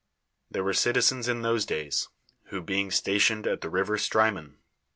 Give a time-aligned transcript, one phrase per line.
[0.49, 2.07] There were citizens in those days,
[2.45, 2.59] who.
[2.59, 4.57] bein<,' stationed at the river Strymon.